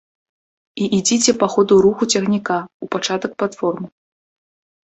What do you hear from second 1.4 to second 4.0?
па ходу руху цягніка ў пачатак платформы.